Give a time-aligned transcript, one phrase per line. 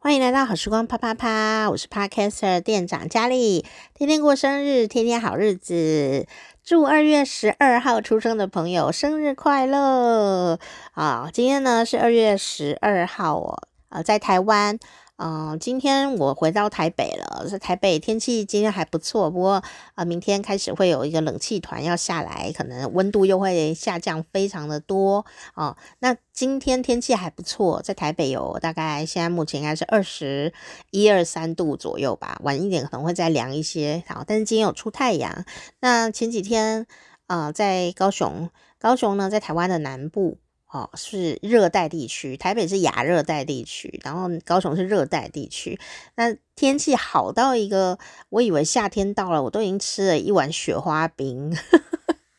[0.00, 6.24] 欢迎来到好时光啪啪啪，我是 Podcaster 店长佳丽，天天过生日，天天好日子，
[6.62, 10.60] 祝二月十二号出生的朋友生日快乐
[10.92, 11.28] 啊！
[11.32, 14.78] 今天呢是二月十二号哦，呃，在台湾。
[15.18, 17.44] 嗯、今天我回到台北了。
[17.50, 19.62] 在台北天气今天还不错，不过
[19.94, 25.76] 啊、明天开始会有一个冷气团要下来，可能温度又会下降非常的多哦。
[25.98, 30.54] 那今天天气还不错，在台北有大概现在目前应该是二十
[30.92, 34.04] 一二三度左右吧，晚一点可能会再凉一些。
[34.06, 35.44] 好，但是今天有出太阳。
[35.80, 36.86] 那前几天
[37.26, 40.38] 啊、在高雄，高雄呢在台湾的南部。
[40.70, 45.80] 哦，是热带地区，台北是亚热带地区，然后高雄是热带地区。
[46.14, 51.56] 那天气好到一个，我以为夏天到了，我都已经吃了一碗雪花冰，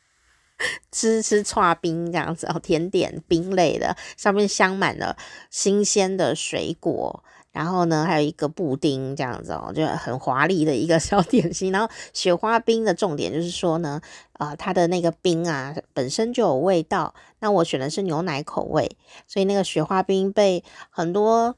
[0.92, 5.16] 吃吃剉冰这样子哦，甜点冰类的，上面镶满了
[5.50, 7.24] 新鲜的水果。
[7.52, 11.72] 然后呢，还有一个布丁这样子哦，就很华丽的一个 小点心。
[11.72, 14.00] 然后雪花冰的重点就是说呢，
[14.34, 17.12] 啊、呃，它的那个冰啊本身就有味道。
[17.40, 21.56] 那我选的是牛奶口味，所以那个雪花冰被很多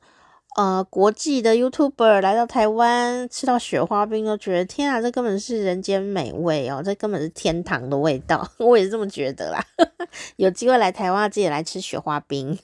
[0.57, 8.49] 呃国际的 YouTuber 来到台湾吃到雪花冰，都觉得天啊，这根本是人间美味哦，这根本是天堂的味道。
[8.59, 9.63] 我也是这么觉得啦。
[10.37, 12.59] 有机会来台湾，记得来吃雪花冰。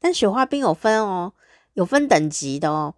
[0.00, 1.34] 但雪花冰有分哦。
[1.74, 2.94] 有分等级的哦，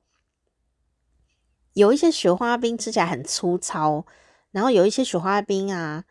[1.74, 4.04] 有一些雪花冰吃起来很粗糙，
[4.50, 6.04] 然后有一些雪花冰啊，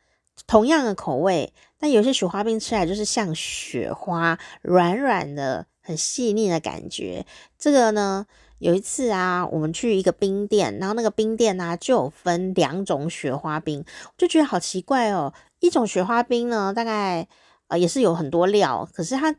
[0.46, 7.26] 同样的口味，但有些雪花冰吃起来就是像雪花，软软的，很细腻的感觉。
[7.58, 8.28] 这个呢，
[8.60, 15.34] 有一次啊，我们去一个冰店，然后那个冰店呢，就有分两种雪花冰，我就觉得好奇怪哦。
[15.60, 17.28] 一种雪花冰呢，大概
[17.68, 19.36] 呃也是有很多料，可是它。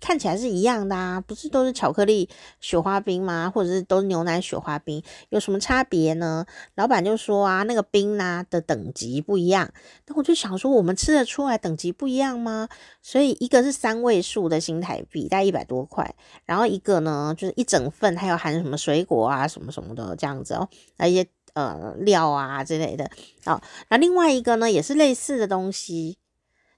[0.00, 2.28] 看起来是一样的啊，不是都是巧克力
[2.60, 3.50] 雪花冰吗？
[3.52, 6.46] 或者是都是牛奶雪花冰，有什么差别呢？
[6.76, 9.70] 老板就说啊，那个冰呢、啊、的等级不一样。
[10.06, 12.68] 那我就想说，我们吃得出来等级不一样吗？
[13.02, 23.10] 所以一个是三位数的新台币，大概一百多块，然后一个呢就是一整份，还有含什么水果啊什么什么的这样子哦，那一些呃料啊之类的。
[23.44, 26.18] 好，那另外一个呢也是类似的东西，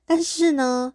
[0.06, 0.94] 但是呢。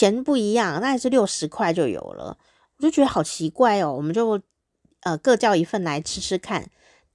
[0.00, 2.38] 钱不一样，那还是六十块就有了，
[2.78, 3.92] 我就觉得好奇怪哦。
[3.92, 4.40] 我们就
[5.02, 6.70] 呃各叫一份来吃吃看，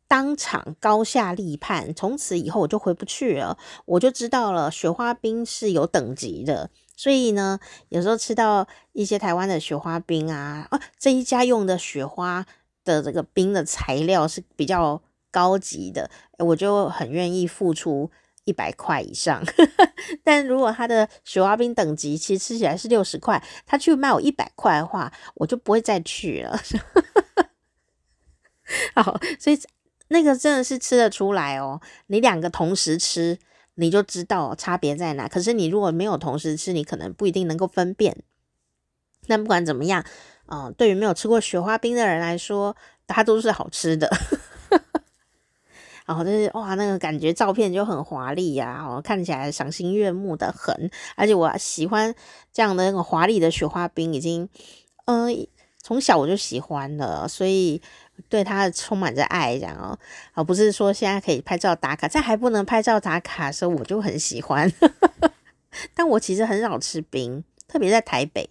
[0.07, 1.91] 当场高下立判。
[1.96, 6.69] 从此以后我就回不去了，我就知道了雪花冰是有等级的。
[6.96, 7.59] 所以呢，
[7.90, 12.46] 有时候吃到一些台湾的雪花冰啊，啊这一家用的雪花
[12.84, 18.12] 的这个冰的材料是比较高级的，我就很愿意付出。
[18.46, 19.44] 一百块以上，
[20.24, 26.58] 但如果他的雪花冰等级其实吃起来是六十块，他去卖我一百块的话，我就不会再去了。
[28.96, 29.60] 好，所以
[30.08, 31.82] 那个真的是吃得出来哦。
[32.08, 33.38] 你两个同时吃，
[33.76, 35.28] 你就知道差别在哪。
[35.28, 38.24] 可是你如果没有同时吃，你可能不一定能够分辨。
[39.28, 40.06] 那不管怎么样，
[40.48, 42.76] 嗯，对于没有吃过雪花冰的人来说，
[43.08, 44.08] 它都是好吃的。
[46.06, 52.14] 然后就是哇，那个感觉照片就很华丽呀，哦，看起来赏心悦目的很，而且我喜欢
[52.54, 54.48] 这样的那个华丽的雪花冰，已经
[55.06, 55.48] 嗯、
[55.82, 57.82] 从小我就喜欢了，所以
[58.30, 59.98] 对它充满着爱，这样哦，
[60.34, 64.72] 而不是说现在可以拍照打卡，在还不能拍照打卡的时候，我就很喜欢。
[65.96, 68.50] 但我其实很少吃冰，特别在台北，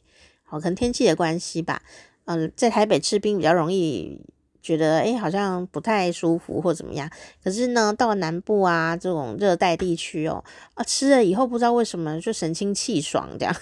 [0.50, 1.82] 哦，可能天气的关系吧，
[2.25, 4.20] 嗯、在台北吃冰比较容易。
[4.64, 7.08] 觉得诶好像不太舒服或怎么样，
[7.44, 10.42] 可是呢，到了南部啊这种热带地区哦，
[10.72, 13.54] 啊吃了以后不知道为什么就神清气爽这样，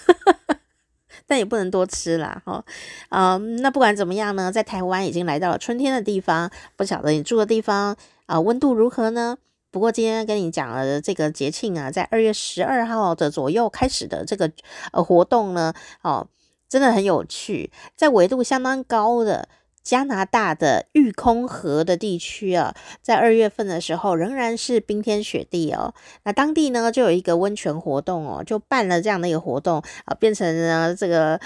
[1.27, 2.63] 但也不能多吃啦哈。
[3.09, 7.97] 嗯，那不管怎么样呢，在台湾已经来到了春天的地方，不晓得你住的地方
[8.27, 9.37] 啊温度如何呢？
[9.71, 14.49] 不过今天跟你讲了这个节庆啊，在二月十二号的左右开始的这个
[14.93, 16.25] 呃活动呢，哦，
[16.69, 19.49] 真的很有趣，在纬度相当高的。
[19.83, 25.93] 加拿大的育空河的地区啊，在二月份的时候仍然是冰天雪地哦。
[26.23, 31.39] 那当地呢就有一个温泉活动哦，就办了这样的一个活动啊，变成了这个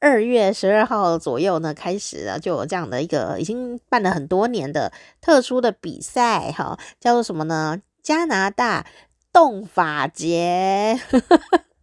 [0.00, 7.80] 二月十二号左右呢开始啊，就有这样的一个已经办了很多年的特殊的比赛哈，叫做什么呢？
[8.02, 8.86] 加拿大
[9.32, 11.00] 冻法节。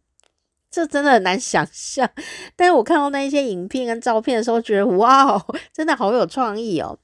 [0.71, 2.09] 这真的很难想象，
[2.55, 6.97] 但是我看到那一些影片跟照片的时候，觉得哇，真的好有创意哦。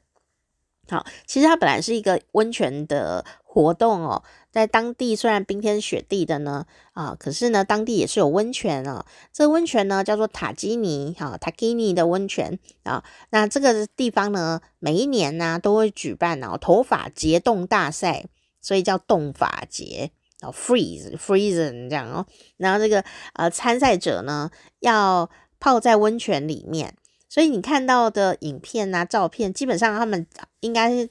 [0.90, 9.06] 好，其实它本来是一个温泉的活动哦，在当地虽然冰天雪地的呢，啊，可是呢，当地也是有温泉啊。
[9.34, 13.04] 这温泉呢叫做塔基尼，哈，塔基尼的温泉啊。
[13.32, 18.28] 那这个地方呢，每一年呢、都会举办哦头发结冻大赛，
[18.62, 20.12] 所以叫冻发节
[20.42, 22.26] 哦，freeze freeze 这样哦。
[22.58, 23.04] 然后这个
[23.34, 24.50] 呃参赛者呢
[24.80, 25.30] 要
[25.60, 26.96] 泡在温泉里面，
[27.30, 30.28] 所以你看到的影片啊、照片，基本上他们
[30.60, 31.10] 应该是。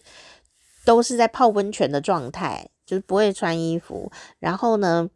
[0.86, 4.08] 都是在泡温泉的状态，就是不会穿衣服，
[4.38, 5.10] 然后呢，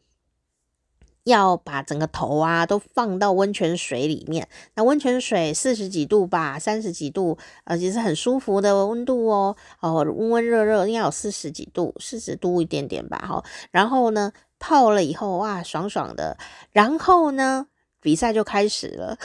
[1.31, 4.47] 要把整个头啊都放到温泉水里面。
[4.75, 9.56] 那温泉水四十几度吧，三十几度，而且是很舒服的温度哦。
[9.81, 13.17] 哦，温温热热，应该有四十几度，四十度一点点吧。
[13.19, 13.43] 哈，
[13.73, 16.37] 然后呢，泡了以后哇，爽爽的。
[16.73, 17.69] 然后呢，
[18.00, 19.17] 比赛就开始了，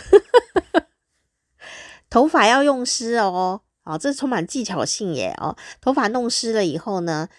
[2.10, 3.62] 头发要用湿哦。
[3.86, 5.36] 哦，这充满技巧性耶！
[5.38, 7.30] 哦，头发弄湿了以后呢，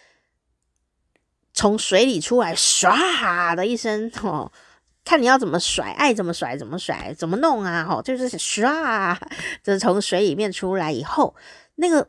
[1.56, 4.52] 从水里出来，唰的一声，哦，
[5.06, 7.86] 看你要怎么甩，爱怎么甩怎么甩，怎么弄啊？
[7.90, 9.16] 哦，就是唰，
[9.62, 11.34] 这从水里面出来以后，
[11.76, 12.08] 那个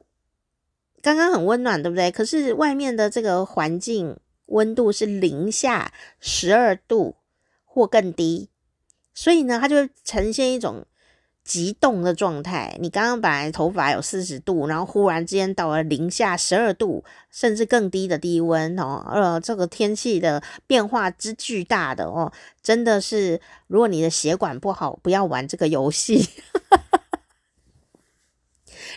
[1.01, 2.11] 刚刚很温暖，对不对？
[2.11, 7.15] 可是外面的这个环境温度是零下十二度
[7.63, 8.49] 或更低，
[9.13, 10.85] 所以呢，它就呈现一种。
[11.47, 26.27] 极冻的状态，你刚刚本来头发有四十度，然后忽然之间到了零下十二度，甚至更低的低温哦，呃，这个天气的变化之巨大的哦，真的是，如果你的血管不好，不要玩这个游戏。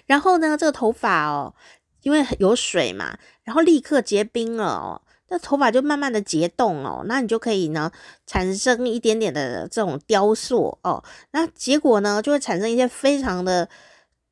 [0.06, 1.54] 然后呢，这个头发哦，
[2.02, 5.02] 因为有水嘛，然后立刻结冰了哦。
[5.32, 7.90] 那头发就慢慢的结冻哦，那你就可以呢
[8.26, 13.68] 产生一点点的这种雕塑哦，那结果呢就会产生一些非常的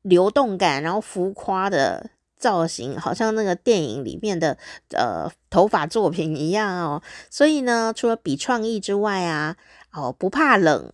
[0.01, 4.57] 流动感，然后浮夸的造型，好像那个电影里面的
[4.89, 7.01] 呃头发作品一样哦。
[7.29, 9.55] 所以呢，除了比创意之外啊，
[9.93, 10.91] 哦不怕冷，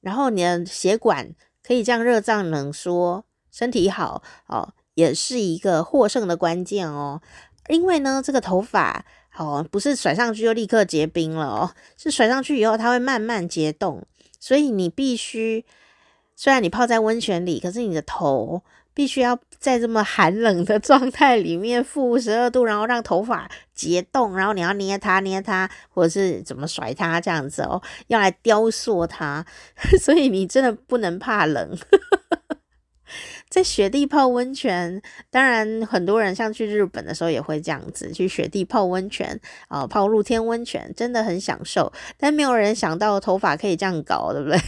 [0.00, 1.32] 然后你的血管
[1.64, 7.22] 可以这样热胀冷缩，身体好哦，也是一个获胜的关键哦。
[7.68, 9.04] 因为呢，这个头发。
[9.36, 14.02] 哦，不是甩上去就立刻结冰了哦，是甩上去以后它会慢慢结冻，
[14.38, 15.64] 所以你必须，
[16.36, 29.44] 虽然你泡在温泉里，可是你的头必须要在这么寒冷的状态里面，负十二度，然后让头发结冻，然后你要捏它捏它，或者是怎么甩它这样子哦，要来雕塑它，
[30.00, 31.76] 所以你真的不能怕冷。
[33.54, 41.92] 在雪地泡温泉，当然很多人像去日本的时候也会这样子去雪地泡温泉啊、泡露天温泉真的很享受。
[42.16, 44.58] 但没有人想到头发可以这样搞，对不对？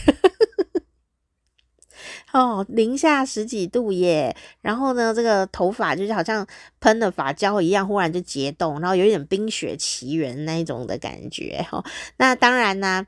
[2.31, 6.47] 哦，零下十几度耶，然后呢，这个头发就是好像
[6.79, 11.61] 喷了发胶一样，忽然就结冻，然后有一点冰雪奇缘那一种的感觉。
[11.69, 11.83] 哈、哦，
[12.15, 13.05] 那当然呢。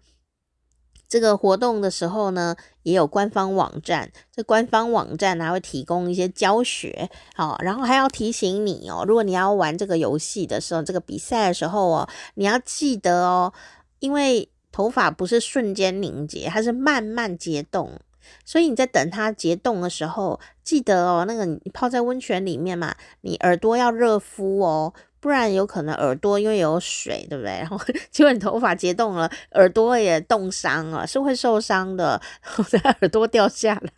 [1.10, 13.52] 这个活动的时候呢，也有官方网站，这官方网站还会提供一些教学，好，然后还要提醒你哦，如果你要玩这个游戏的时候，这个比赛的时候哦，你要记得哦，
[13.98, 18.00] 因为头发不是瞬间凝结，它是慢慢结冻，
[18.46, 24.94] 所以你在等它结冻的时候，记得哦，那个你泡在温泉里面嘛，你耳朵要热敷哦。
[25.20, 27.52] 不然有可能耳朵因为有水，对不对？
[27.60, 27.78] 然后
[28.10, 33.92] 结果你头发结冻了，耳朵也冻伤了，是会受伤的，然后耳朵掉下来。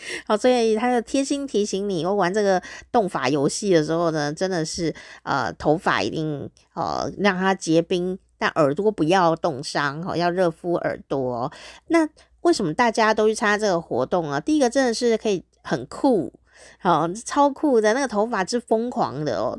[0.26, 11.52] 好，所以他就贴心提醒你，我玩这个冻发游戏的时候呢，真的是呃头发一定呃让它结冰，但耳朵不要冻伤，哈，要热敷耳朵。
[11.88, 12.08] 那
[12.40, 14.40] 为什么大家都去参加这个活动啊？
[14.40, 16.32] 第一个真的是可以很酷，
[16.78, 19.58] 好，超酷的，那个头发是疯狂的哦。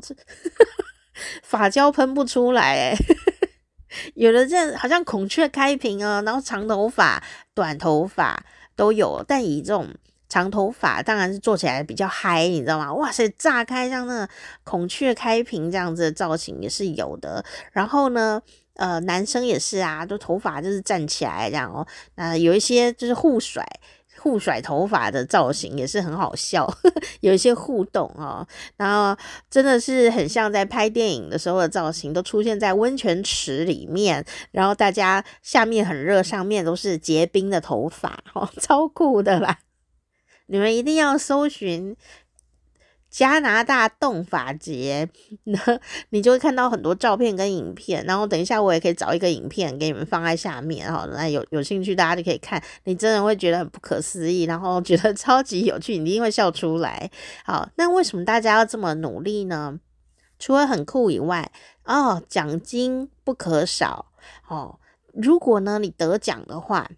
[1.42, 2.96] 发胶喷不出来，
[4.14, 7.22] 有的这样好像孔雀开屏啊，然后长头发、
[7.54, 9.88] 短头发都有，但以这种
[10.28, 12.92] 长头发，当然是做起来比较嗨，你知道吗？
[12.94, 14.28] 哇塞，炸开像那
[14.64, 17.44] 孔雀开屏这样子的造型也是有的。
[17.72, 18.40] 然后呢，
[18.76, 23.62] 呃，男生也是啊，都头发就是站起来这样哦，那有一些就是互甩。
[24.22, 26.72] 互甩头发的造型也是很好笑，
[27.22, 39.58] 有一些互动哦，然后真的是很像在拍电影的时候的造型，都出现在温泉池里面，然后大家下面很热，上面都是结冰的头发，哦， 超酷的啦！
[40.46, 41.96] 你们一定要搜寻。
[43.12, 45.06] 加拿大冻法节，
[45.44, 45.58] 那
[46.08, 57.10] 你就会看到很多照片跟影片，然后等一下我也可以找一个影片给你们放在下面，哈，那有有兴趣大家就可以看，你真的会觉得很不可思议，然后觉得 超级有趣，你一定会笑出来。
[57.44, 59.78] 好，那为什么大家要这么努力呢？
[60.38, 61.52] 除了很酷以外，
[61.84, 64.06] 哦，奖金不可少
[64.48, 64.78] 哦。
[65.12, 66.90] 如果呢你得奖的话，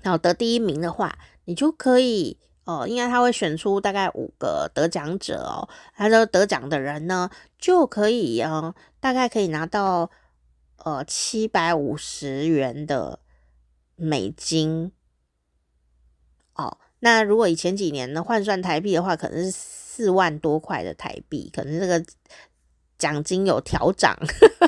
[0.00, 2.38] 然后得第一名的话，你就可以
[2.70, 10.08] 哦，应该他会选出大概五个得奖者哦，他说得奖的人呢就可以哦，大概可以拿到
[10.76, 13.18] 呃七百五十元的
[13.96, 14.92] 美金
[16.54, 16.78] 哦。
[17.00, 22.04] 那如果以前几年呢换算台币的话，可能是四万多块的台币，可能这个
[22.96, 24.16] 奖金有调涨。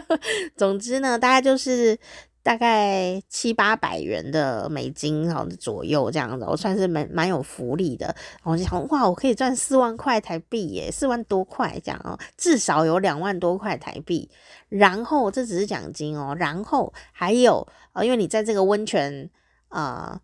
[0.56, 1.97] 总之呢，大概就是。
[2.42, 8.14] 大概七八百元的美金哦左右这样子，我算是蛮蛮有福利的。
[8.42, 14.28] 我就想，哇，我可以赚四万块台币耶，四万多块这样哦，至少有两万多块台币。
[14.68, 19.30] 然后这只是奖金哦，然后还有呃，因为你在这个温泉
[19.68, 20.20] 呃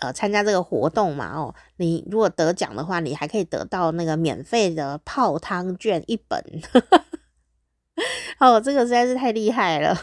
[0.00, 6.44] 呃参加这个活动嘛哦，你如果得奖的话，你还可以得到那个免费的泡汤券一本。
[8.38, 9.96] 哦，这个实在是太厉害了。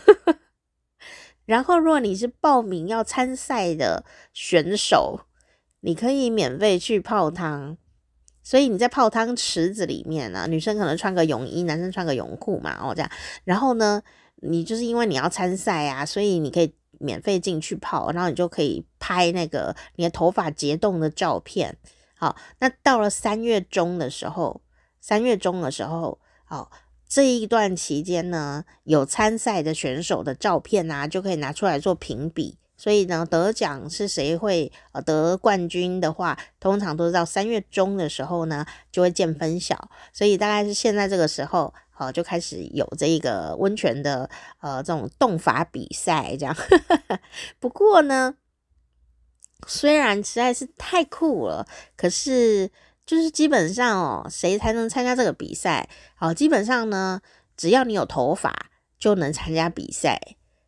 [1.48, 5.22] 然后，如果你是报名要参赛的选手，
[5.80, 7.78] 你可以免费去泡汤。
[8.44, 13.10] 所以你在泡汤池子里面呢、啊，女生可能穿个泳衣，男生穿个泳裤嘛，哦这样。
[13.46, 14.04] 然后呢，
[14.36, 21.78] 你就是因为你要参赛啊，所以你可以免费进去泡，然后你就可以拍那个你的头发结冻的照片。
[22.18, 24.62] 好，那到了三月中的时候，
[25.00, 26.70] 三月中的时候，好。
[27.08, 32.58] 这一段期间呢，有参赛的选手的照片啊，就可以拿出来做评比。
[32.76, 39.90] 所以呢，得奖是谁会呃得冠军的话，通常都是到三月中的时候呢，就会见分晓。
[40.14, 46.56] 所以大概是现在这个时候，呃，就开始有这个温泉的呃这种动法比赛这样。
[47.60, 48.36] 不过呢，
[49.66, 52.70] 虽然实在是太酷了，可是。
[53.08, 55.90] 就是基本上哦，谁才能参加这个比赛？
[56.14, 57.22] 好，基本上呢，
[57.56, 58.54] 只要你有头发
[59.00, 60.20] 就能参加比赛。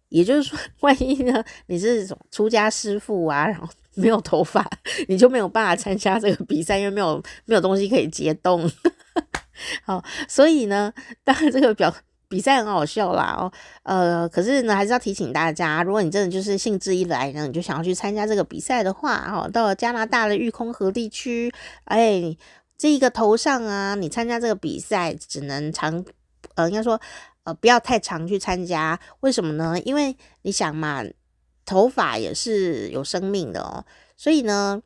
[0.07, 4.67] 也就是说， 万一呢，你是出家师傅啊，然后 没有头发，
[5.07, 8.71] 你就没有办法参加这个比赛，因为没有没有东西可以结冻。
[9.83, 10.93] 好，所以呢，
[11.23, 11.93] 当然这个表。
[12.29, 21.51] 比赛很好笑啦哦，呃，可是呢，还是要提醒大家，如果你真的就是兴致一来呢，你就想要去参加这个比赛的话，哦，到了加拿大的育空河地区，
[21.85, 22.37] 哎，
[22.77, 26.05] 这一个头上啊，你参加这个比赛只能长，
[26.53, 27.01] 呃，应该说，
[27.45, 29.79] 呃，不要太长去参加，为什么呢？
[29.83, 31.03] 因为你想嘛，
[31.65, 33.83] 头发也是有生命的哦，
[34.15, 34.83] 所以呢，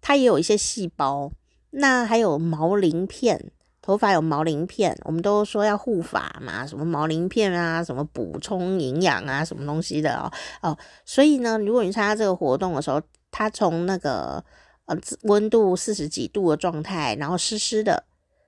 [0.00, 1.30] 它也有一些细胞，
[1.72, 3.50] 那还有毛鳞片。
[3.84, 14.42] 头发有毛鳞片，我们都说要护发嘛，什么毛鳞片啊，什么补充营养啊，什么东西的哦哦，所以呢，如果你参加这个活动的时候，它从那个
[14.86, 18.04] 呃温度四十几度的状态，然后湿湿的，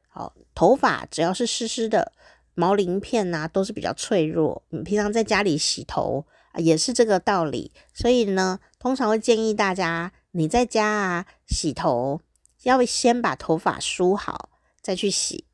[0.09, 2.13] 好，头发只要是湿湿的，
[2.55, 4.63] 毛鳞片呐都是比较脆弱。
[4.71, 6.25] 你平常在家里洗头
[6.55, 12.23] 也是这个道理，所以呢，通常会建议大家你在家啊洗头，
[12.63, 14.49] 要先把头发梳好。
[14.87, 15.45] 再去洗，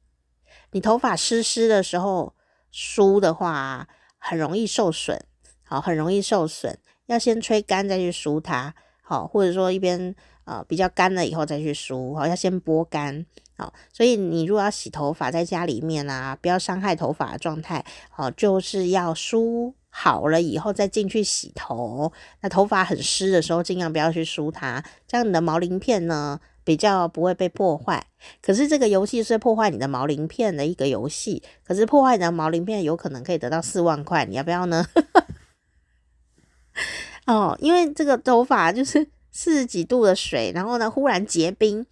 [0.73, 2.35] 你头发湿湿的时候
[2.71, 5.19] 梳的话，很容易受损，
[5.65, 6.79] 好，很容易受损。
[7.07, 13.25] 要先吹干再去梳它，好，或者说一边呃比较干了以后再去梳，好，要先拨干，
[13.57, 13.73] 好。
[13.91, 22.13] 所以你如果要洗头发，在家里面啊，不要伤害头发的状态，好，就是要梳好了以后再进去洗头。
[22.43, 28.07] 那头发很湿的时候，尽量不要去梳它，这样你的毛鳞片呢，比较不会被破坏，
[28.41, 34.87] 可是这个游戏是破坏你的毛鳞片的一个游戏，可是破坏你的毛鳞片有可能可以得到四万块，你要不要呢？
[37.27, 41.85] 哦，因为这个头发就是 四十几度的水，然后呢忽然结冰，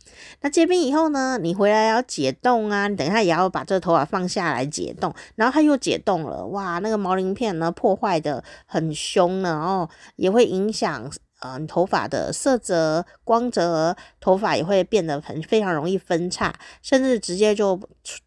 [0.43, 11.11] 那结冰以后呢，你回来要解冻啊，你等一下也要把这个头发放下来解冻，然后它又解冻了，哇，那个毛鳞片呢破坏的很凶呢，哦也会影响。
[11.41, 17.81] 呃，你头发的色泽、光泽，头发也会变得很非常容易分叉，甚至直接就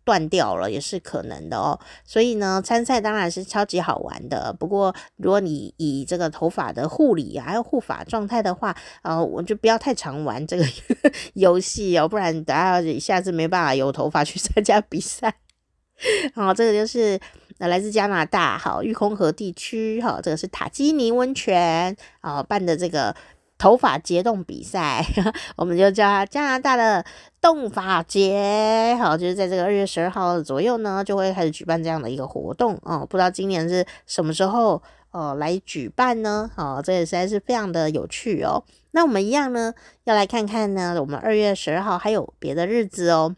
[0.03, 1.79] 断掉了，也是可能的哦。
[2.03, 4.51] 所以呢，参赛当然是超级好玩的。
[4.53, 10.65] 不过，如果你以这个头发的护理啊，还有护发状态的话，呃，我就不要太常玩这个
[11.35, 15.35] 游戏哦，不然等下下子没办法有头发去参加比赛。
[16.35, 17.19] 好，这个就是。
[17.59, 23.15] 那来自加拿大，好，玉空河地区，好，这个是塔基尼温泉啊办的这个
[23.59, 25.05] 头发结冻比赛，
[25.55, 27.05] 我们就叫它加拿大的
[27.39, 33.05] 冻发节，好，就是在这个二月十二号左右呢，就会开始举办这样的一个活动哦。
[33.07, 34.81] 不知道今年是什么时候
[35.11, 36.49] 哦来举办呢？
[36.57, 38.65] 哦，这也实在是非常的有趣哦。
[38.91, 39.71] 那我们一样呢，
[40.05, 43.35] 要来看看呢，我们二月十二号还有别的日子哦。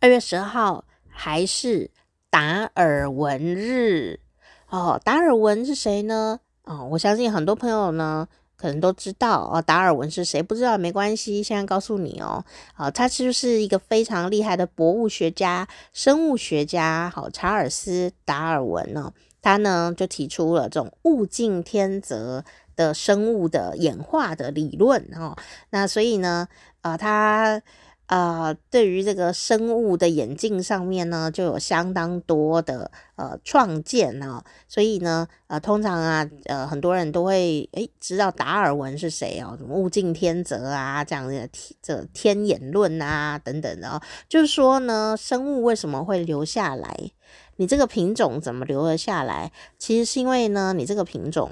[0.00, 0.84] 二月十二号。
[1.16, 1.90] 还是
[2.28, 4.20] 达尔文日
[4.68, 5.00] 哦。
[5.02, 6.38] 达尔文是谁呢？
[6.64, 9.62] 哦，我相信很多朋友呢可能都知道哦。
[9.62, 10.42] 达尔文是谁？
[10.42, 12.44] 不知道没关系，现在告诉你哦。
[12.74, 17.10] 啊、哦，他就是一个非常厉害的博物学家、生物学家。
[17.12, 22.44] 好、查尔斯·达尔文呢、哦，他呢就提出了这种物竞天择
[22.76, 25.34] 的生物的演化的理论哦。
[25.70, 26.46] 那所以呢，
[26.82, 27.62] 啊、呃，他。
[28.06, 41.48] 啊、呃，对于这个生物的演进上面呢，就有相当多的呃创建啊，所以呢，呃，通常啊，呃，很多人都会诶知道达尔文是谁哦，什么物竞天择啊，这样的
[41.82, 47.10] 这天演论啊等等的，就是说呢，生物为什么会留下来？
[47.56, 49.50] 你这个品种怎么留了下来？
[49.78, 51.50] 其实是因为呢，你这个品种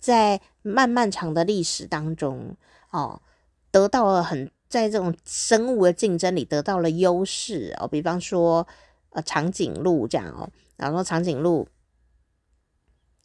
[0.00, 2.56] 在漫漫长的历史当中
[2.90, 3.20] 哦，
[3.70, 4.50] 得到了很。
[4.74, 8.66] 在这种生物的竞争里得到了优势哦，比方说
[9.10, 11.68] 呃长颈鹿这样哦，然后说长颈鹿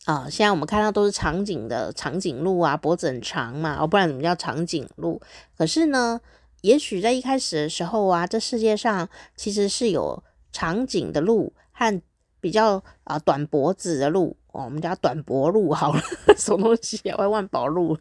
[0.06, 5.22] 啊、现在我们看到都是长颈的长颈鹿啊，脖子很长嘛，哦，不然怎么叫长颈鹿？
[5.58, 6.22] 可是呢，
[6.62, 12.02] 也许在一开始的时候啊，这世界上其实是有长颈的鹿和
[12.40, 16.02] 比较啊、短脖子的鹿哦，我们叫短脖鹿好了，
[16.38, 17.18] 什么东西啊？
[17.18, 17.98] 外万宝鹿。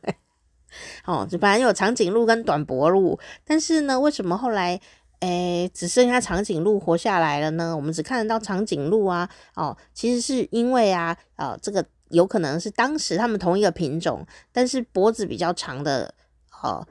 [1.07, 4.81] 哦，就本来有长颈鹿跟短脖鹿，但是呢，为什么后来
[5.21, 7.75] 诶只剩下长颈鹿活下来了呢？
[7.77, 16.15] 我们只看得到长颈鹿啊，哦，其实是因为啊，呃，这个有可能是当时他们同一个品种，但是脖子比较长的，
[16.63, 16.87] 哦，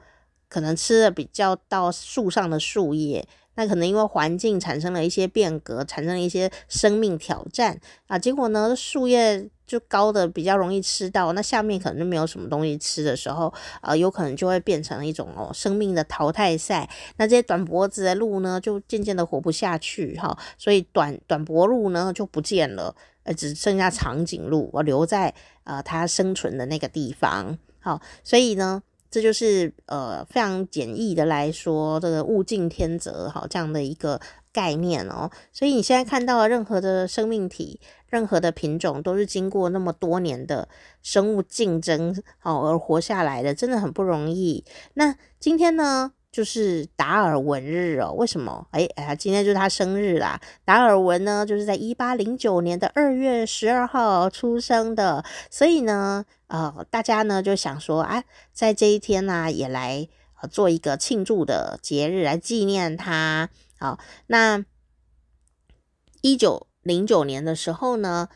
[0.48, 3.26] 可能吃的比较到树上的树叶。
[3.54, 16.88] 那可能因为环境产生了一些变革，产生了一些生命挑战啊，结果呢，树叶就高的比较容易吃到，那下面可能就没有什么东西吃的时候，啊，有可能就会变成一种哦生命的淘汰赛。
[17.18, 25.34] 那这些短脖子的鹿呢，就渐渐的活不下去哈，所以短短脖鹿呢就不见了，呃，只剩下长颈鹿，我留在
[25.64, 27.58] 呃它生存的那个地方。
[27.78, 28.82] 好，所以呢。
[29.10, 34.20] 这就是呃非常简易的来说，这个物竞天择哈这样的一个
[34.52, 35.30] 概念哦。
[35.52, 40.68] 所以你现在看到的任何的生命体、任何的品种，都是经过那么多年的
[41.02, 44.64] 生物竞争好而活下来的，真的很不容易。
[44.94, 48.12] 那今天呢，就是达尔文日哦。
[48.12, 48.66] 为什么？
[48.70, 50.40] 哎哎，今天就是他生日啦。
[50.64, 56.24] 达尔文呢，就是在一八零九年的二月十二号出生的，所以呢。
[56.48, 60.08] 呃，大家呢就想说，啊，在这一天呢、也来
[60.40, 63.50] 呃做一个庆祝的节日来纪念他。
[63.78, 64.64] 好，那
[66.22, 68.30] 一九零九年的时候呢，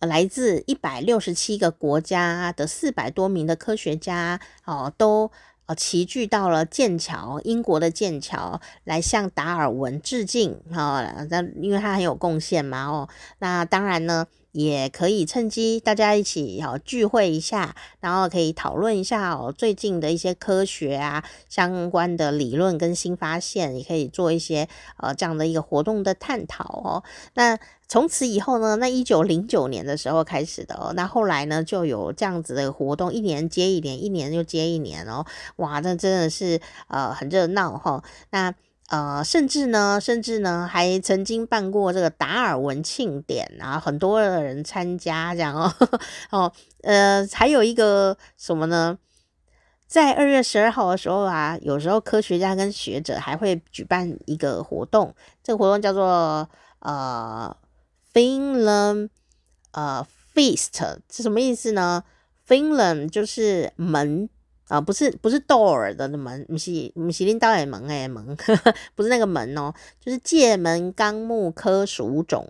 [0.00, 5.30] 来自一百六十七个国家的四百多名的科学家，哦，都
[5.68, 10.60] 呃齐聚到了剑桥，英国的剑桥，来向达尔文致敬。
[10.74, 11.00] 好，
[11.30, 14.26] 那因为他很有贡献嘛，哦，那当然呢。
[14.52, 27.04] 也可以趁机大家一起好聚会一下，然后可以讨论一下哦最近的一些科学啊相关的理论跟新发现，也可以做一些呃这样的一个活动的探讨哦。
[27.34, 35.24] 那从此以后呢，那一九零九年的时候开始的哦，那后来呢就有这样子的活动，一年接一年，一年又接一年哦，
[35.56, 38.04] 哇，那真的是呃很热闹哈。
[38.30, 38.54] 那
[38.90, 45.74] 呃，甚至呢，甚至呢，还曾经办过这个达尔文庆典啊，很多人参加这样哦。
[46.30, 48.98] 哦，呃，还有一个什么呢？
[49.86, 56.48] 在二月十二号的时候啊，有时候科学家跟学者还会举办一个活动，这个活动叫做
[56.80, 57.54] 呃
[58.12, 59.10] Finland
[59.72, 62.04] 呃 Feast，是什么意思呢
[62.46, 64.28] ？Finland 就是门。
[64.68, 68.36] 啊，不是不是 door 的门，不是不是领导的门诶门，
[68.94, 72.46] 不是那个门哦，就是界门纲目科属种，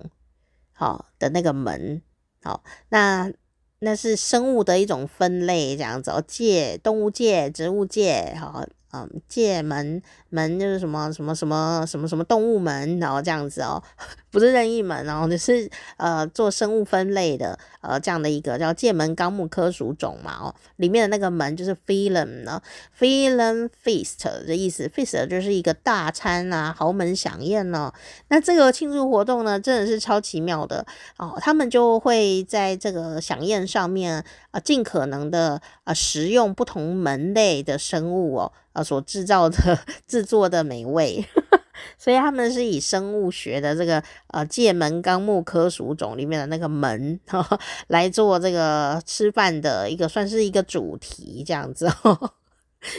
[0.73, 2.03] 好的那个门，
[2.43, 3.33] 好，那
[3.79, 8.67] 那是生物的一种分类，这样子哦，界动物界、植物界，好。
[8.93, 13.83] 嗯，界门门就是什么什么什么什么什么动物门，然后这样子哦，
[14.31, 22.63] 不是任意门，然后就是呃做生物分类的呃这样的一个叫界门纲目科属种嘛哦，里面的那个门就是 phylum 呢
[22.99, 27.93] ，phylum feast 的意思，feast 就是一个大餐啊，豪门饗宴呢。
[28.29, 30.87] 那这个庆祝活动呢，真的是超奇妙的
[31.19, 38.53] 哦，他们就会在这个饗宴上面啊，尽可能的啊食用不同门类的生物哦。
[38.83, 41.25] 所制造的 制作的美味，
[41.99, 52.31] 所以他们是以生物学的这个呃界门纲目科属种里面的那个门呵呵 来做这个吃饭的一个算是一个主题这样子哦，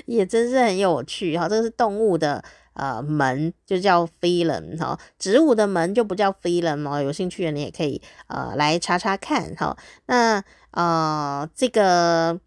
[0.06, 1.48] 也真是很有趣哈。
[1.48, 7.02] 这是动物的呃门就叫 phylum 哈，植物的门就不叫 phylum 哦。
[7.02, 9.76] 有兴趣的你也可以呃来查查看哈。
[10.08, 12.40] 那呃这个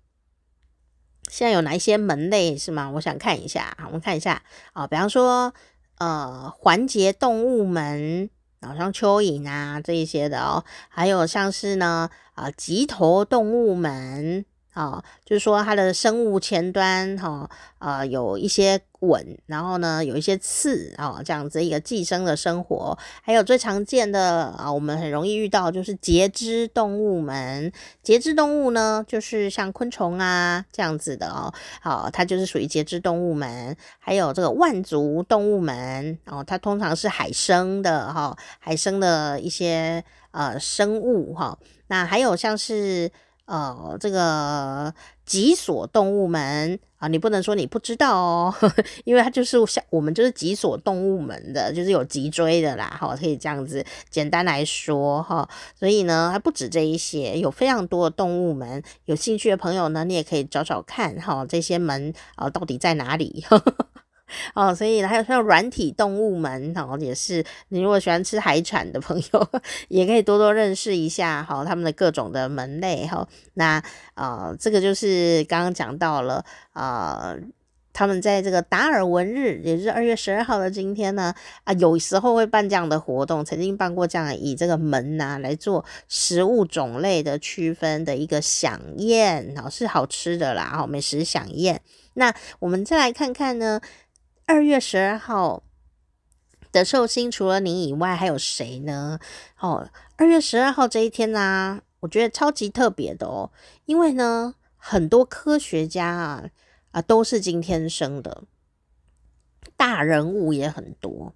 [1.32, 2.90] 现在有哪一些门类是吗？
[2.90, 4.42] 我想看一下，我们看一下
[4.74, 5.54] 啊，比方说
[5.98, 8.28] 呃环节动物门。
[8.64, 27.70] 好像蚯蚓啊这一些的哦，还有像是呢啊棘头动物门啊，就是说它的生物前端哈啊有一些吻，然后呢有一些刺啊这样子一个寄生的生活，还有最常见的啊我们很容易遇到就是节肢动物门，
[28.02, 41.58] 节肢动物呢就是像昆虫啊这样子的哦，好它就是属于节肢动物门，还有这个腕足动物门哦，它通常是海生的哈，海生的一些呃生物哈，
[41.88, 43.10] 那还有像是。
[43.46, 44.94] 呃，这个
[45.26, 55.48] 脊索动物门啊，你不能说你不知道哦，呵呵，因为它就是像我们就是脊索动物门的，就是有脊椎的啦，哈，可以这样子简单来说哈。
[55.74, 58.82] 所以呢，还不止这一些，有非常多的动物门。
[59.06, 63.44] 有兴趣的朋友呢，你也可以找找看哈，这些门啊到底在哪里？
[63.48, 63.86] 呵 呵
[64.54, 69.48] 哦，所以还有像软体动物门，哦，也是你如果喜欢吃海产的朋友，
[69.88, 73.26] 也可以多多认识一下，哈，他们的各种的门类，哈。
[73.54, 73.82] 那
[74.14, 77.36] 呃，这个就是刚刚讲到了，呃，
[77.92, 91.80] 他们在这个达尔文日，也就是二月十二号的今天呢，啊，有时候会办这样的活动，曾经办过这样以这个门呐、来做食物种类的区分的一个饗宴，哦，是好吃的啦，哈，美食饗宴。
[92.14, 93.80] 那我们再来看看呢。
[94.52, 95.62] 二月十二号
[96.72, 99.18] 的寿星，除了你以外，还有谁呢？
[99.58, 99.88] 哦，
[100.18, 103.50] 二月十二号这一天呢、我觉得超级特别的哦，
[103.86, 106.50] 因为呢，很多科学家啊
[106.90, 108.44] 啊都是今天生的，
[109.74, 111.34] 大人物也很多。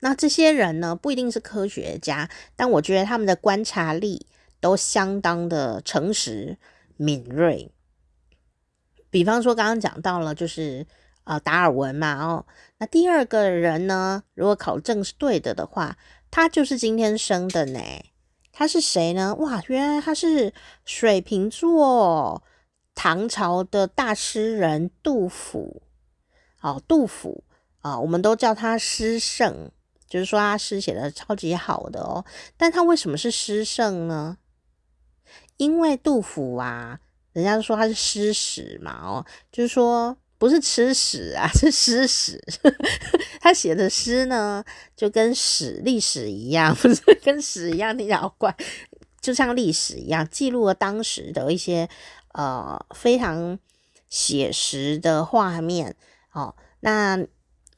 [0.00, 4.26] 那这些人呢，不一定是科学家，但我觉得他们的观察力
[4.60, 6.56] 都相当的诚实
[6.96, 7.70] 敏锐。
[9.10, 10.86] 比方说，刚刚讲到了，就是。
[11.24, 12.46] 啊，达尔文嘛，哦，
[12.78, 14.22] 那第二个人呢？
[14.34, 15.96] 如果考证是对的的话，
[16.30, 17.80] 他就是今天生的呢。
[18.52, 19.34] 他是谁呢？
[19.36, 20.52] 哇，原来他是
[20.84, 22.42] 水瓶座，
[22.94, 25.82] 唐朝的大诗人杜甫。
[26.60, 27.42] 哦，杜甫
[27.80, 29.70] 啊，我们都叫他诗圣，
[30.06, 32.24] 就是说他诗写的超级好的哦。
[32.58, 34.36] 但他为什么是诗圣呢？
[35.56, 37.00] 因为杜甫啊，
[37.32, 40.18] 人家都说他是诗史嘛，哦，就是说。
[40.38, 42.42] 不是吃屎啊， 是诗史。
[43.40, 44.64] 他写的诗呢，
[44.96, 48.54] 就跟史历史一样， 不是跟史一样，听起来好怪，
[49.20, 51.88] 就像历史一样，记录了当时的一些
[52.32, 53.58] 呃非常
[54.08, 55.94] 写实的画面。
[56.32, 57.16] 哦，那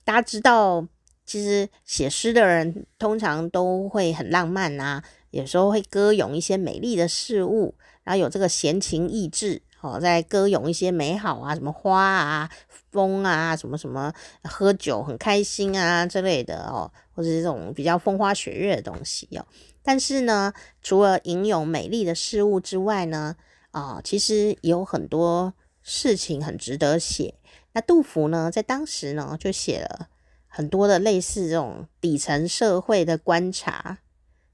[0.04, 0.86] 大家知道，
[1.24, 9.62] 其实写诗的人通常都会很浪漫啊，有时候会歌咏一些美丽的事物，然后有这个闲情逸致。
[9.80, 12.50] 哦，在歌咏一些美好啊，什么花啊、
[12.90, 14.12] 风啊，什么什么，
[14.42, 19.46] 喝酒很开心啊之类的哦，或者这种比较风花雪月的东西哦。
[19.82, 23.36] 但是呢，除了吟咏美丽的事物之外呢，
[23.70, 27.34] 啊、其实有很多事情很值得写。
[27.72, 30.08] 那杜甫呢，在当时呢，就写了
[30.48, 33.98] 很多的类似这种底层社会的观察。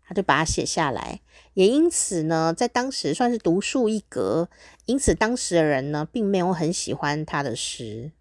[0.06, 1.20] 他就把它写下来，
[1.54, 4.48] 也因此呢，在当时算是独树一格。
[4.86, 8.12] 因此，当时的人呢，并没有很喜欢他的诗，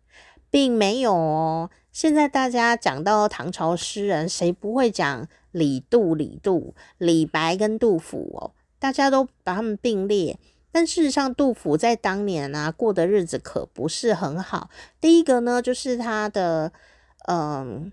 [0.50, 1.70] 并没有哦。
[1.91, 8.52] 现在大家讲到唐朝诗人，谁不会讲李杜、李杜、李白跟杜甫哦？
[8.80, 10.39] 大家都把他们并列。
[10.72, 14.70] 但事实上，杜甫在当年啊，过的日子可不是很好。
[15.02, 16.72] 第一个呢，就是他的
[17.28, 17.91] 嗯，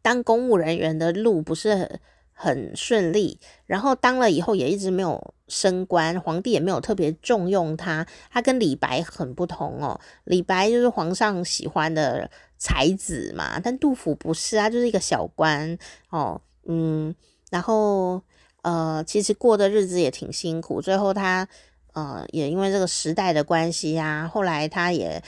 [0.00, 2.00] 当公务人员的路不是很
[2.36, 2.76] 很。
[2.76, 8.06] 顺利，然后当了以后也一直没有升官，皇帝也没有特别重用他。
[8.30, 15.78] 他跟李白很不同哦，李白就是皇上喜欢的才子嘛，但杜甫不是，他就是一个小官
[16.10, 17.14] 哦，嗯，
[17.50, 18.22] 然后
[18.62, 21.48] 呃，其实过的日子也挺辛苦，最后他
[21.94, 25.22] 呃也因为这个时代的关系呀，后来他也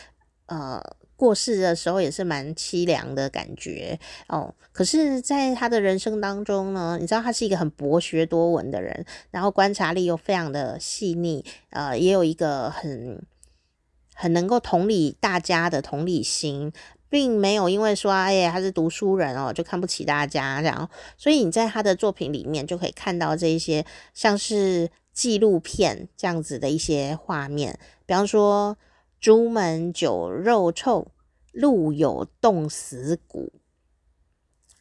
[0.46, 0.82] 呃。
[1.18, 4.54] 过世的时候也是蛮凄凉的感觉哦。
[4.70, 13.20] 可是，在他的人生当中呢，你知道他是一个很博学多闻的人，然后观察力又非常的细腻，呃，也有一个很
[14.14, 16.72] 很能够同理大家的同理心，
[17.08, 20.88] 并没有因为说哎呀他是读书人哦就看不起大家这样。
[21.16, 27.76] 所以你在他的作品里面就可以看到这一些像是纪录片这样子的一些画面，
[28.06, 28.76] 比方说。
[29.20, 31.08] 朱门酒肉臭，
[31.52, 33.52] 路有冻死骨。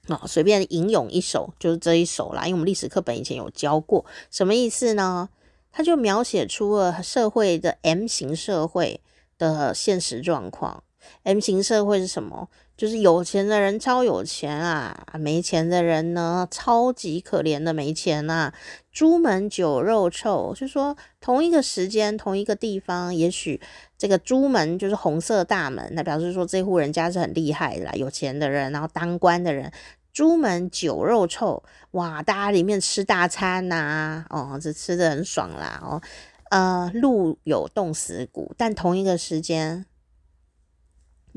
[0.08, 2.46] 啊，随便吟咏一首，就是这一首啦。
[2.46, 5.30] 因为我们历史课本以前有教过，什么意思呢？
[5.70, 9.02] 他就描写出了社会的 M 型社会
[9.38, 10.84] 的现实状况。
[11.24, 12.50] M 型社会是什么？
[12.78, 18.54] 就是有钱的人超有钱啊，没钱的人呢，超级可怜的没钱啊。
[18.92, 23.60] 朱门酒肉臭，就说同一个时间同一个地方，也许
[23.98, 29.72] 这个朱门就是红色大门，那表示说这户人家是很厉害的啦，有钱的人，然后当官的人。
[30.14, 36.02] 朱门酒肉臭，哇，大家里面吃大餐呐、哦，这吃得很爽啦，哦，
[36.50, 39.86] 呃，路有冻死骨，但同一个时间。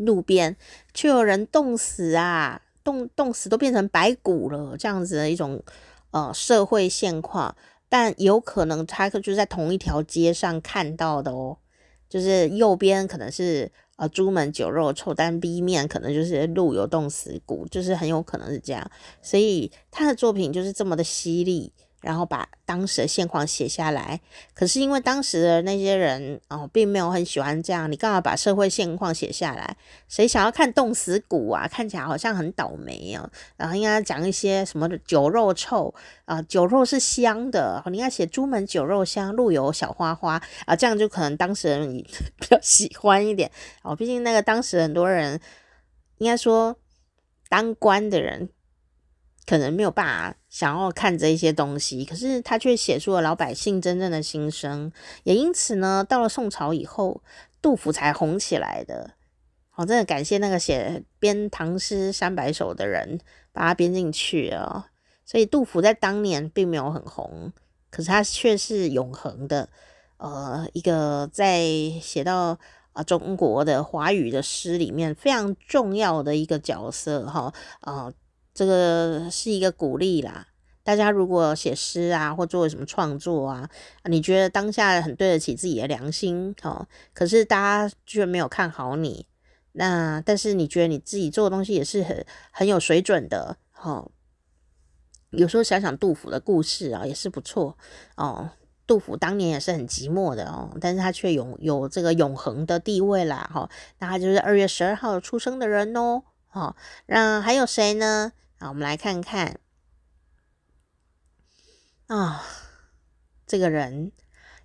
[0.04, 0.56] 路边
[0.92, 5.62] 却有人冻死啊，冻冻死都变成白骨了，这样子的一种
[6.10, 7.54] 呃社会现况，
[7.88, 11.58] 但有可能他就在同一条街上看到的哦，
[12.08, 18.90] 就是右边可能是呃朱门酒肉臭，但 B 面可能就是路有冻死骨，就是很有可能是这样，
[19.22, 21.72] 所以他的作品就是这么的犀利。
[22.00, 24.20] 然后把当时的现况写下来，
[24.54, 29.76] 可是因为当时的那些人哦，并没有很喜欢这样，你干嘛把社会现况写下来？
[30.08, 31.68] 谁想要看冻死骨啊？
[31.68, 33.30] 看起来好像很倒霉哦。
[33.56, 42.02] 然后应该讲一些什么酒肉臭啊、酒肉是香的，你应该写朱门酒肉香，路有小花花啊，这样就可能当时人
[42.40, 43.50] 比较喜欢一点
[43.82, 43.94] 哦。
[43.94, 45.38] 毕竟那个当时很多人
[46.18, 46.76] 应该说
[47.48, 48.48] 当官的人。
[49.46, 54.92] 可能没有办法想要看这一些东西，可是他却写出了老百姓真正的心声，
[55.24, 57.22] 也因此呢，到了宋朝以后，
[57.60, 59.12] 杜甫才红起来的。
[59.70, 63.18] 好，真的感谢那个写编唐诗三百首的人，
[63.52, 64.86] 把它编进去啊。
[65.24, 67.52] 所以杜甫在当年并没有很红，
[67.90, 69.68] 可是他却是永恒的，
[70.18, 71.64] 呃，一个在
[72.00, 72.58] 写到
[72.92, 78.12] 啊中国的华语的诗里面非常重要的一个角色哈，啊。
[78.60, 80.46] 这个是一个鼓励啦，
[80.82, 83.70] 大家如果写诗啊，或做什么创作啊，
[84.04, 87.56] 你觉得当下很对得起自己的良心哦，可是大
[87.88, 89.24] 家居然没有看好你，
[89.72, 94.10] 那但是你觉得你自己做的东西也是很很有水准的哦。
[95.30, 97.78] 有时候想想杜甫的故事啊，也是不错
[98.18, 98.50] 哦。
[98.86, 103.70] 杜甫当年也是很寂寞的哦，但是他却有有这个永恒的地位啦哈、哦。
[104.00, 106.24] 那他就是二月十二号出生的人哦。
[106.48, 108.32] 好，那还有谁呢？
[108.62, 109.58] 好，我们来看看
[112.08, 112.44] 啊、
[113.46, 114.12] 这个人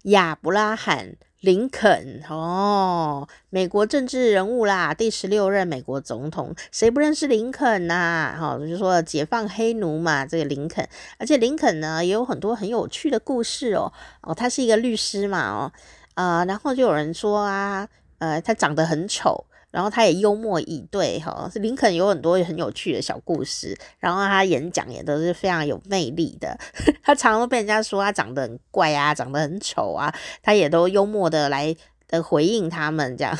[0.03, 8.37] 亚伯拉罕·林肯哦，美国政治人物啦，第十六任美国总统，谁不认识林肯呐、啊？
[8.37, 10.85] 好、哦，就是说解放黑奴嘛，这个林肯，
[11.17, 13.93] 而且林肯呢也有很多很有趣的故事哦。
[14.23, 15.71] 哦，他是一个律师嘛，哦，
[16.15, 19.45] 啊、呃，然后就有人说啊，呃，他长得很丑。
[19.75, 26.57] 然后他也幽默以对哈，林肯有很多很有趣的小故事，然后他演讲也都是非常有魅力的。
[27.03, 31.75] 他常常被人家说他长得很怪啊，长得很丑啊，他也都幽默的来
[32.07, 33.37] 的回应他们这样。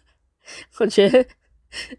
[0.80, 1.26] 我觉得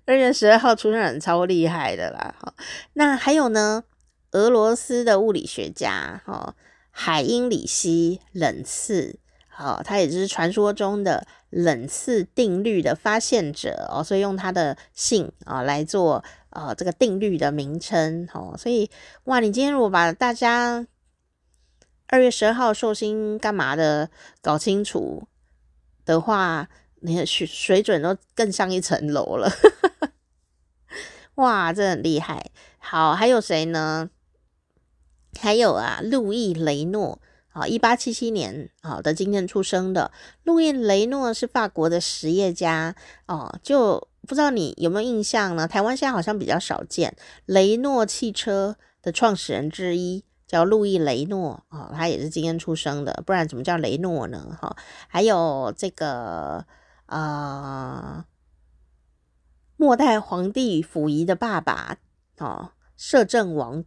[0.05, 2.33] 二月十二号出生人超厉害的啦。
[2.39, 2.55] 哈
[2.93, 3.83] 那还有呢，
[4.31, 6.55] 俄罗斯的物理学家哈，
[6.89, 9.19] 海因里希·冷次。
[9.59, 18.87] 好，他也就是传说中的冷次定律的发现者哦，所以用他的姓啊来做呃这个定律的名称哦，所以
[19.23, 20.85] 哇，你今天如果把大家
[22.05, 24.11] 二月十二号寿星干嘛的
[24.43, 25.27] 搞清楚
[26.05, 26.69] 的话，
[27.01, 29.51] 你的水水准都更上一层楼了，
[31.33, 32.51] 哇，这很厉害。
[32.77, 34.11] 好，还有谁呢？
[35.39, 37.19] 还有啊，路易雷诺。
[37.57, 40.11] 啊，一八七七年啊的今天出生的
[40.43, 45.67] 路易雷诺是法国的实业家哦，就不知道你有没有印象呢？
[45.67, 47.17] 台湾现在好像比较少见，
[47.47, 54.55] 雷诺汽车的创始人之一叫路易雷诺啊、哦，他也是今天出生的，不然怎么叫雷诺呢？
[54.61, 56.63] 哈、哦，还有这个
[57.07, 58.25] 啊、呃，
[59.77, 61.97] 末代皇帝溥仪的爸爸
[62.37, 63.83] 哦，摄政王。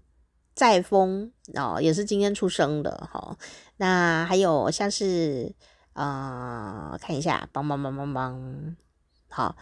[0.52, 3.36] 载沣哦，也是今天出生的哈、哦。
[3.76, 5.52] 那还有像是
[5.92, 8.76] 啊、呃，看一下，帮帮帮帮帮，
[9.28, 9.56] 好，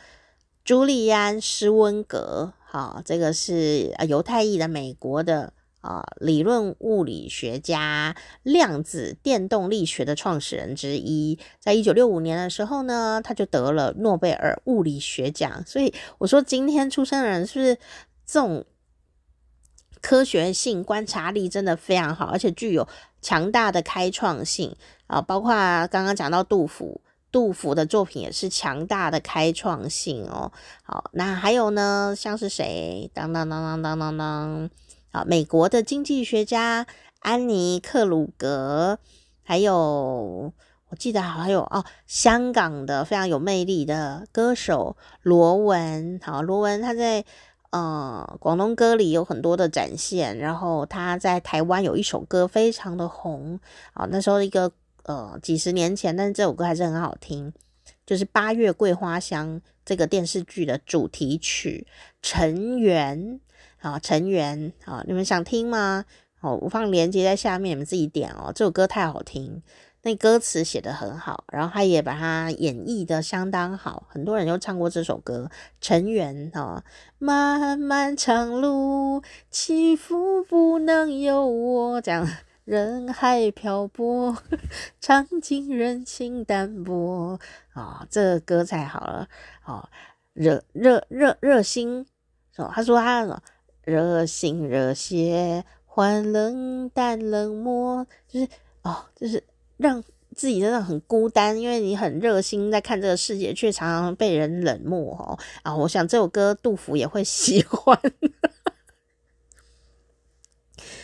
[0.64, 11.38] 朱利安·施温格，好，这个是犹太裔的美国的啊理论物理学家，量子电动力学的创始人之一。
[11.60, 15.64] 在一九六五年的时候呢，他就得了诺贝尔物理学奖。
[15.64, 17.76] 所以我说，今天出生的人是不是
[18.26, 18.64] 这种？
[20.00, 22.86] 科学性、观察力真的非常好，而且具有
[23.20, 24.74] 强大的开创性
[25.06, 25.20] 啊！
[25.20, 25.52] 包括
[25.88, 30.52] 刚刚讲到杜甫，杜甫的作品也是强大的开创性哦。
[30.82, 33.10] 好，那还有呢，像是谁？
[33.12, 34.70] 当当当当当当当。
[35.10, 36.86] 好，美国的经济学家
[37.20, 38.98] 安妮克鲁格，
[39.42, 40.52] 还有
[40.90, 46.20] 我记得还有哦，香港的非常有魅力的歌手罗文。
[46.22, 47.24] 好，罗文他在
[47.70, 53.60] 呃广东歌里有很多的展现，然后他在台湾有一首歌非常的红。
[53.92, 54.72] 啊，那时候一个。
[55.04, 57.50] 呃，几十年前，但是这首歌还是很好听，
[58.04, 61.86] 就是《八月桂花香》这个电视剧的主题曲
[62.20, 63.40] 《尘缘》
[63.88, 66.04] 啊，《尘缘》啊，你们想听吗？
[66.42, 68.52] 哦，我放链接在下面，你们自己点哦。
[68.54, 69.62] 这首歌太好听，
[70.02, 76.84] 那歌词写得很好，然后他也把它演绎的相当好，很多人都唱过这首歌《尘缘》啊。
[77.18, 82.26] 漫漫长路，起伏不能由我这样。
[82.64, 84.36] 人海漂泊，
[85.00, 87.38] 尝尽人情淡薄
[87.72, 89.26] 啊、这歌才好了
[89.64, 89.88] 哦，
[90.34, 92.06] 热热热热心
[92.56, 93.42] 哦，他说他说
[93.82, 98.48] 热心热血换冷淡冷漠，就是
[98.82, 99.42] 哦，就是
[99.78, 100.04] 让
[100.36, 105.74] 自己真的很孤单，因为你很热心在看这个世界，却常常被人冷漠哦啊！
[105.74, 107.98] 我想这首歌杜甫也会喜欢。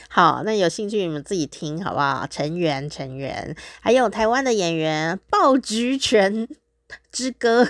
[0.09, 2.25] 好，那有兴趣你们自己听好不好？
[2.29, 6.47] 成员，成员，还有台湾的演员《爆菊泉
[7.11, 7.65] 之歌》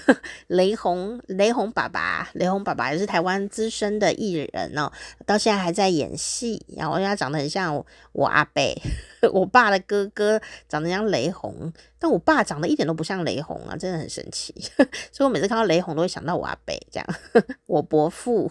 [0.46, 4.90] 雷洪，雷洪爸爸，雷洪爸爸也是台湾资深的艺人哦，
[5.26, 6.64] 到现在还在演戏。
[6.76, 8.62] 然后他长得很像我，阿伯，
[9.32, 14.54] 我爸的哥哥长得像雷洪，但我爸长得一点都不像雷洪啊，真的很神奇。
[15.12, 17.06] 所以我每次看到雷洪都会想到我阿伯这样，
[17.66, 18.50] 我伯父。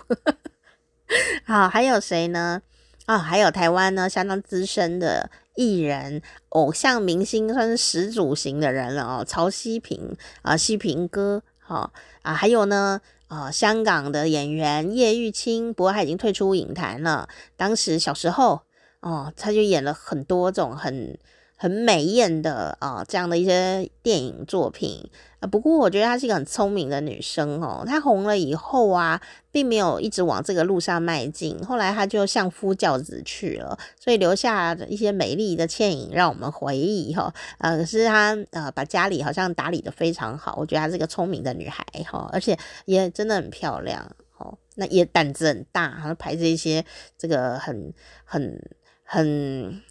[1.46, 2.62] 好，还有谁呢？
[3.06, 9.26] 啊、还有台湾呢，相当资深的艺人、偶像明星，算是始祖型的人了哦。
[9.26, 17.28] 曹西平啊，西平哥，好、啊，还有呢，啊、香港的演员叶玉卿，不过他已经退出影坛了。
[17.56, 18.62] 当时小时候，
[19.02, 21.18] 哦，他就演了很多种很
[21.56, 25.10] 很美艳的啊、哦，这样的一些电影作品。
[25.48, 27.84] 不过我觉得她是一个很聪明的女生哦。
[27.86, 37.34] 她红了以后啊，并没有一直往这个路上迈进，后来她就相夫教子去了，所以留下一些美丽的倩影让我们回忆哈。
[37.60, 44.58] 呃，可是她呃把家里好像打理得非常好，我觉得她是个聪明的女孩哈，而且也真的很漂亮哦。
[44.76, 46.84] 那也胆子很大，然后拍这些
[47.18, 48.60] 这个很很
[49.04, 49.82] 很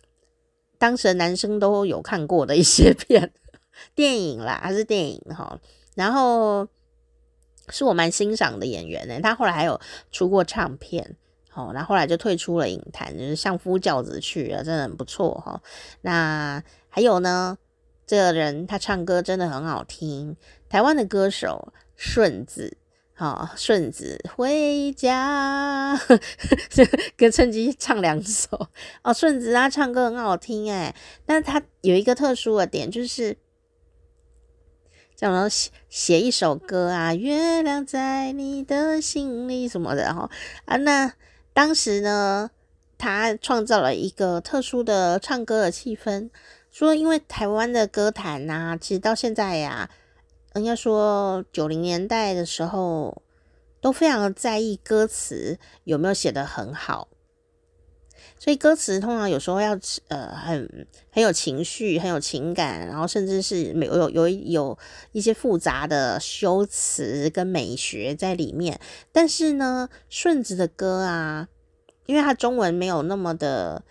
[0.79, 3.33] 当时的男生都有看过的一些 片。
[3.95, 5.59] 电影啦，还是电影哈，
[5.95, 6.67] 然后
[7.69, 9.21] 是我蛮欣赏的演员呢。
[9.23, 9.81] 他后来还有
[10.11, 11.17] 出过唱片，
[11.49, 15.63] 好，然后后来就退出了影坛，就是相夫教子去了，真的很不错哈。
[16.01, 17.57] 那还有呢，
[18.07, 20.37] 这个人他唱歌真的很好听，
[20.69, 22.77] 台湾的歌手顺子，
[23.15, 25.99] 好，顺子回家，
[27.17, 28.69] 跟趁机唱两首
[29.03, 29.13] 哦。
[29.13, 33.37] 顺子他唱歌很好听哎，但他有一个特殊的点就是。
[35.31, 40.29] 想写写一首歌啊，月亮在你的心里什么的然后
[40.65, 41.13] 啊，那
[41.53, 42.51] 当时呢，
[42.99, 46.29] 他创造了一个特殊的唱歌的气氛，
[46.73, 49.89] 说因为台湾的歌坛呐，其实到现在呀，
[50.55, 53.23] 应该说九零年代的时候，
[53.81, 57.07] 都非常在意歌词有没有写得很好。
[58.43, 59.79] 所以歌词通常有时候要
[60.09, 64.79] 呃很很有情绪，很有情感，然后甚至是有有有有
[65.13, 68.81] 一些复杂的修辞跟美学在里面。
[69.13, 71.47] 但是呢，顺子的歌啊，
[72.07, 73.85] 因为他中文没有那么的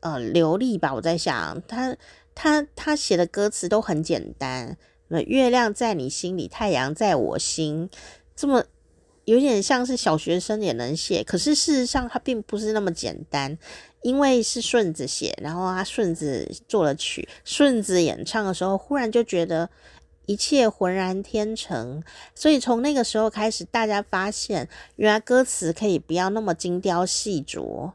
[0.00, 1.96] 呃流利吧，我在想他
[2.34, 4.76] 他他写的歌词都很简单，
[5.08, 7.88] 月亮在你心里，太阳在我心，
[8.36, 8.64] 这么。
[9.26, 13.56] 有点像是小学生也能写，可是事实上它并不是那么简单，
[14.04, 19.70] 因为是顺子写，然后他顺子做了曲，顺子演唱的时候，忽然就觉得
[20.26, 22.02] 一切浑然天成，
[22.34, 27.92] 所以从那个时候开始，大家发现原来歌词可以不要那么精雕细琢。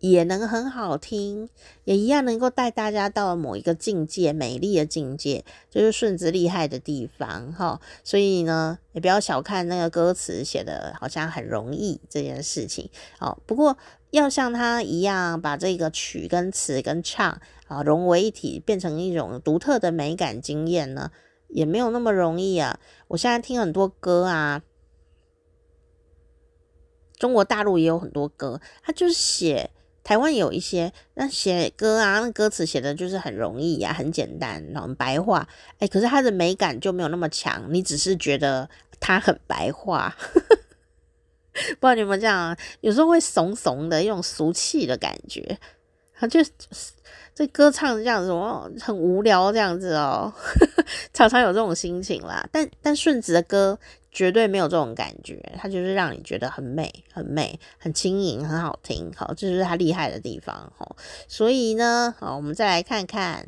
[0.00, 1.48] 也能很好听，
[1.82, 7.80] 也一样能够带大家到某一个境界，美丽的境界，就是顺子厉害的地方哈。
[8.04, 12.88] 所以呢，也不要小看那个歌词写的好像很容易这件事情。
[13.18, 13.76] 哦，不过
[14.10, 21.10] 要像他一样把这个曲跟词跟唱啊融为一体，变成一种独特的美感经验呢，
[21.48, 22.78] 也没有那么容易啊。
[23.08, 24.62] 我现在听很多歌啊，
[27.18, 29.70] 中国大陆也有很多歌，他就是写。
[30.04, 35.46] 台湾有一些那写歌啊，那歌词写的就是很容易呀、啊，很简单，很白话，
[35.80, 40.16] 哎，可是他的美感就没有那么强，你只是觉得它很白话。
[41.74, 45.58] 不知道你们这样，有时候会怂怂的一种俗气的感觉，
[46.14, 46.40] 他就
[47.34, 50.32] 这歌唱这样子，哦，很无聊这样子哦，
[51.14, 52.48] 常常有这种心情啦。
[52.50, 53.78] 但但顺子的歌
[54.10, 59.12] 绝对没有这种感觉，他就是让你觉得很美、很美、很轻盈、很好听。
[59.14, 60.72] 好，这就是他厉害的地方。
[60.76, 60.96] 好，
[61.28, 63.46] 所以呢，好，我们再来看看。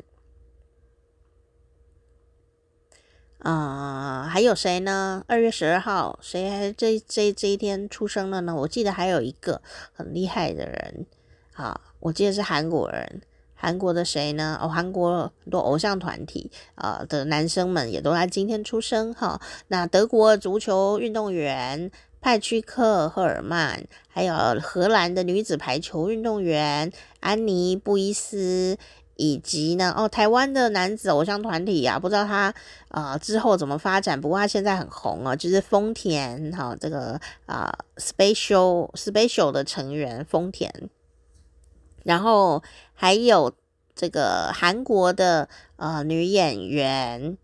[3.41, 5.23] 啊、还有谁呢？
[5.27, 8.55] 二月十二号，谁还这这这一天出生了呢？
[8.55, 9.59] 我记得还有一个
[9.93, 11.07] 很厉害的人，
[11.53, 13.21] 啊，我记得是韩国人，
[13.55, 14.59] 韩国的谁呢？
[14.61, 19.41] 哦，韩国很多偶像团体啊、的男生们也都在今天出生哈。
[19.69, 21.89] 那德国足球运动员
[22.21, 28.77] 派屈克·赫尔曼，还有荷兰的女子排球运动员安妮·布伊斯。
[29.21, 32.51] 以及呢，哦，台湾的男子偶像团体啊，不知道他
[32.87, 40.73] 呃之后怎么发展，不过他现在很红啊，就是丰田哈、哦，这个啊、，special special 的成员丰田，
[42.03, 42.63] 然后
[42.95, 43.53] 还有
[43.93, 47.37] 这个韩国的呃女演员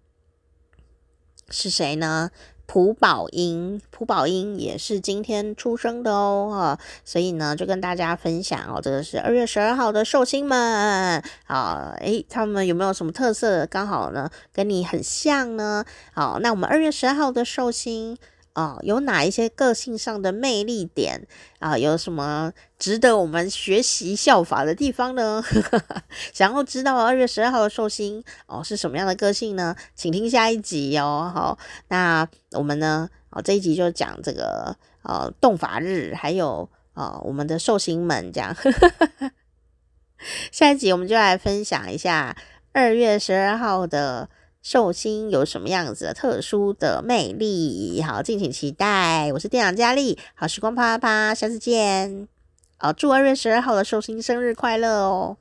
[1.50, 2.32] 是谁呢？
[2.68, 13.66] 蒲宝英，蒲宝英也是今天出生的哦，哈，所以呢，就跟大家分享哦，这个是二月十二号的寿星们啊，诶，他们有没有什么特色？
[13.66, 15.86] 刚好呢，跟你很像呢。
[16.14, 18.18] 好，那我们二月十二号的寿星。
[18.58, 21.28] 啊、哦，有哪一些个性上的魅力点
[21.60, 21.78] 啊？
[21.78, 25.44] 有什么值得我们学习效法的地方呢？
[26.34, 29.76] 想要知道二月十二号的寿星哦是什么样的个性呢？
[29.94, 31.32] 请听下一集哦。
[31.32, 33.08] 好，那我们呢？
[33.30, 38.56] 哦，这一集就讲这个呃动法日，还有呃我们的寿星们这样。
[40.52, 42.36] 下一集我们就来分享一下
[42.74, 44.28] 二月十二号的。
[44.70, 48.02] 寿星有什么样子的特殊的魅力？
[48.02, 49.32] 好，敬请期待。
[49.32, 52.28] 我是店长佳丽，好时光啪啪啪，下次见。
[52.76, 55.38] 好，祝二月十二号的寿星生日快乐哦！